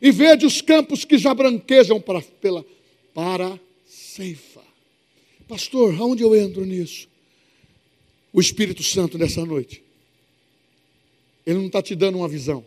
[0.00, 2.64] e vede os campos que já branquejam para, pela,
[3.12, 3.58] para.
[5.48, 7.08] Pastor, aonde eu entro nisso?
[8.32, 9.82] O Espírito Santo nessa noite.
[11.46, 12.64] Ele não está te dando uma visão.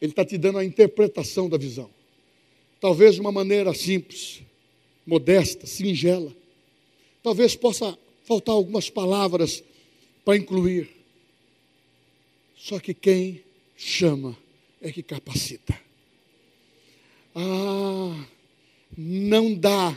[0.00, 1.90] Ele está te dando a interpretação da visão.
[2.80, 4.42] Talvez de uma maneira simples,
[5.06, 6.34] modesta, singela.
[7.22, 9.62] Talvez possa faltar algumas palavras
[10.24, 10.88] para incluir.
[12.56, 13.42] Só que quem
[13.76, 14.36] chama
[14.80, 15.78] é que capacita.
[17.34, 18.26] Ah,
[18.96, 19.96] não dá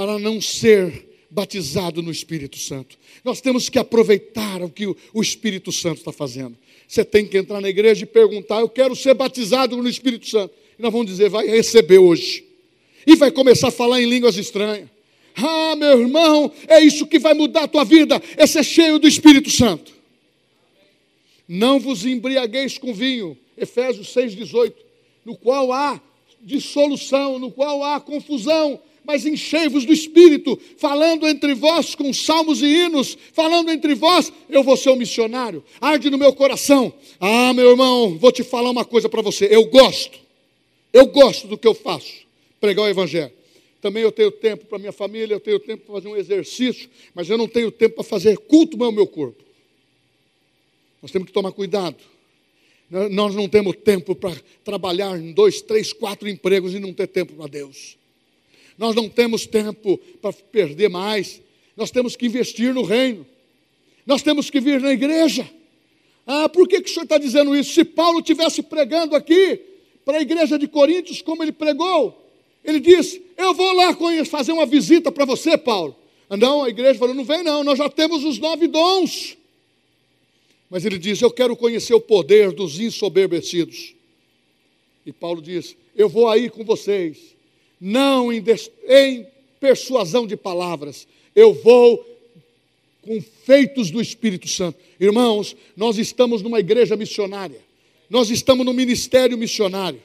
[0.00, 2.96] para não ser batizado no Espírito Santo.
[3.22, 6.56] Nós temos que aproveitar o que o Espírito Santo está fazendo.
[6.88, 10.54] Você tem que entrar na igreja e perguntar: Eu quero ser batizado no Espírito Santo.
[10.78, 12.42] E nós vamos dizer: Vai receber hoje.
[13.06, 14.88] E vai começar a falar em línguas estranhas.
[15.36, 19.06] Ah, meu irmão, é isso que vai mudar a tua vida, é ser cheio do
[19.06, 19.92] Espírito Santo.
[21.46, 24.72] Não vos embriagueis com vinho, Efésios 6,18,
[25.26, 26.00] no qual há
[26.40, 32.66] dissolução, no qual há confusão, mas enchei-vos do Espírito, falando entre vós com salmos e
[32.66, 36.92] hinos, falando entre vós, eu vou ser um missionário, arde no meu coração.
[37.18, 40.18] Ah, meu irmão, vou te falar uma coisa para você, eu gosto,
[40.92, 42.26] eu gosto do que eu faço,
[42.60, 43.32] pregar o Evangelho.
[43.80, 47.28] Também eu tenho tempo para minha família, eu tenho tempo para fazer um exercício, mas
[47.30, 49.42] eu não tenho tempo para fazer culto ao meu corpo.
[51.00, 51.96] Nós temos que tomar cuidado.
[53.10, 57.34] Nós não temos tempo para trabalhar em dois, três, quatro empregos e não ter tempo
[57.34, 57.96] para Deus.
[58.80, 61.42] Nós não temos tempo para perder mais.
[61.76, 63.26] Nós temos que investir no reino.
[64.06, 65.46] Nós temos que vir na igreja.
[66.26, 67.74] Ah, por que, que o senhor está dizendo isso?
[67.74, 69.60] Se Paulo tivesse pregando aqui
[70.02, 72.26] para a igreja de Coríntios, como ele pregou,
[72.64, 75.94] ele disse: Eu vou lá fazer uma visita para você, Paulo.
[76.30, 79.36] Ah, não, a igreja falou: Não vem, não, nós já temos os nove dons.
[80.70, 83.94] Mas ele diz: Eu quero conhecer o poder dos insoberbecidos.
[85.04, 87.38] E Paulo diz: Eu vou aí com vocês
[87.80, 88.44] não em,
[88.88, 89.26] em
[89.58, 92.06] persuasão de palavras, eu vou
[93.02, 94.78] com feitos do Espírito Santo.
[94.98, 97.60] Irmãos, nós estamos numa igreja missionária,
[98.08, 100.00] nós estamos no ministério missionário.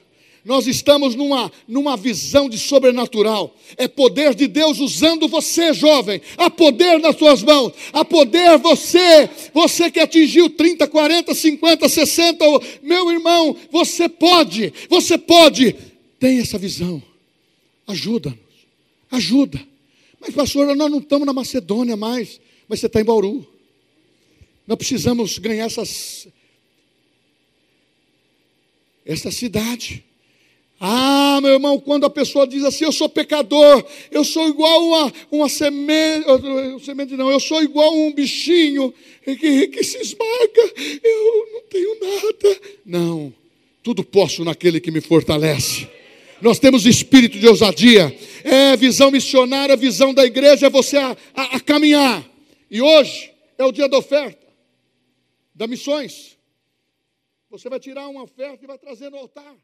[0.45, 3.55] Nós estamos numa, numa visão de sobrenatural.
[3.77, 6.21] É poder de Deus usando você, jovem.
[6.37, 7.73] Há poder nas suas mãos.
[7.91, 9.27] Há poder você.
[9.51, 12.45] Você que atingiu 30, 40, 50, 60.
[12.83, 14.71] Meu irmão, você pode.
[14.87, 15.75] Você pode.
[16.19, 17.01] Tem essa visão.
[17.87, 18.39] Ajuda-nos.
[19.11, 19.65] Ajuda.
[20.19, 22.39] Mas, pastor, nós não estamos na Macedônia mais.
[22.67, 23.45] Mas você está em Bauru.
[24.67, 26.27] Nós precisamos ganhar essas,
[29.05, 30.03] essa cidade.
[30.79, 35.13] Ah, meu irmão, quando a pessoa diz assim, eu sou pecador, eu sou igual uma,
[35.31, 36.25] uma semente,
[36.83, 42.61] semente não, eu sou igual um bichinho que, que se esmaga, eu não tenho nada.
[42.85, 43.33] Não,
[43.81, 45.87] tudo posso naquele que me fortalece.
[46.41, 51.55] Nós temos espírito de ousadia, é visão missionária, visão da igreja, é você a, a,
[51.55, 52.23] a caminhar.
[52.69, 54.45] E hoje é o dia da oferta,
[55.53, 56.37] da missões.
[57.49, 59.55] Você vai tirar uma oferta e vai trazer no altar.